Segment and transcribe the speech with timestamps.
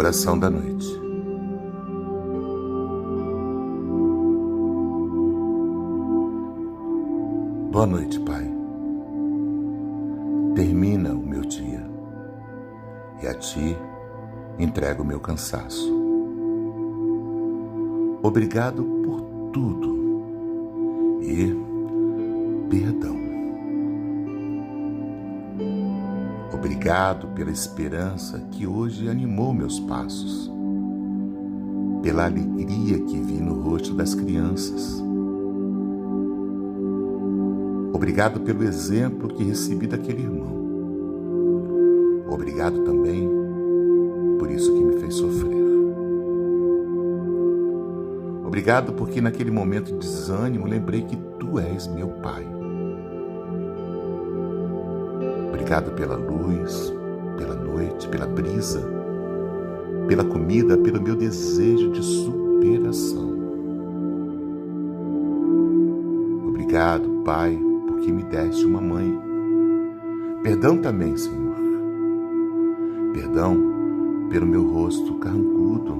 [0.00, 0.98] Oração da noite.
[7.70, 8.50] Boa noite, Pai.
[10.54, 11.86] Termina o meu dia
[13.22, 13.76] e a Ti
[14.58, 15.92] entrego o meu cansaço.
[18.22, 19.20] Obrigado por
[19.52, 21.54] tudo e
[22.70, 23.19] perdão.
[26.60, 30.52] Obrigado pela esperança que hoje animou meus passos,
[32.02, 35.02] pela alegria que vi no rosto das crianças.
[37.94, 40.54] Obrigado pelo exemplo que recebi daquele irmão.
[42.28, 43.26] Obrigado também
[44.38, 45.64] por isso que me fez sofrer.
[48.44, 52.46] Obrigado porque naquele momento de desânimo lembrei que tu és meu Pai.
[55.70, 56.92] Obrigado pela luz,
[57.38, 58.82] pela noite, pela brisa,
[60.08, 63.38] pela comida, pelo meu desejo de superação.
[66.48, 69.16] Obrigado, Pai, porque me deste uma mãe.
[70.42, 71.54] Perdão também, Senhor.
[73.14, 73.56] Perdão
[74.28, 75.94] pelo meu rosto carrancudo.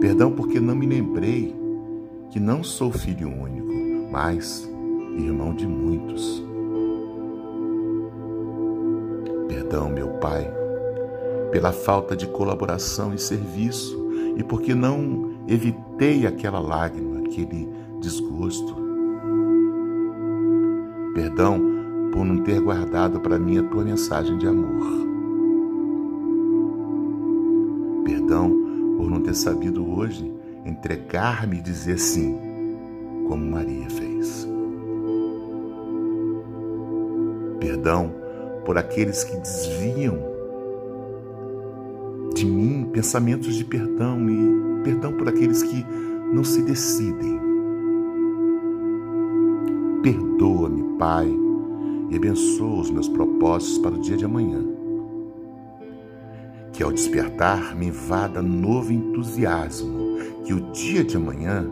[0.00, 1.52] Perdão porque não me lembrei
[2.30, 4.70] que não sou filho único, mas
[5.18, 6.48] irmão de muitos.
[9.50, 10.48] Perdão, meu Pai,
[11.50, 13.98] pela falta de colaboração e serviço
[14.36, 17.68] e porque não evitei aquela lágrima, aquele
[18.00, 18.76] desgosto.
[21.14, 21.60] Perdão
[22.12, 24.86] por não ter guardado para mim a tua mensagem de amor.
[28.04, 28.50] Perdão
[28.96, 30.32] por não ter sabido hoje
[30.64, 32.38] entregar-me e dizer sim,
[33.26, 34.48] como Maria fez.
[37.58, 38.19] Perdão
[38.70, 40.16] por aqueles que desviam
[42.32, 45.84] de mim pensamentos de perdão e perdão por aqueles que
[46.32, 47.40] não se decidem.
[50.04, 51.28] Perdoa-me, Pai,
[52.10, 54.64] e abençoa os meus propósitos para o dia de amanhã.
[56.72, 61.68] Que ao despertar me invada novo entusiasmo, que o dia de amanhã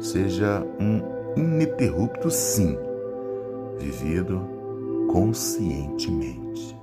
[0.00, 2.76] seja um ininterrupto sim,
[3.78, 4.60] vivido
[5.12, 6.74] conscientemente.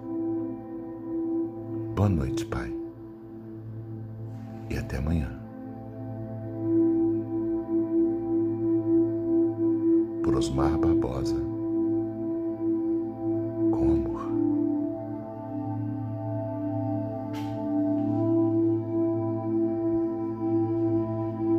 [1.96, 2.72] Boa noite, Pai,
[4.70, 5.30] e até amanhã.
[10.24, 11.59] Por Osmar Barbosa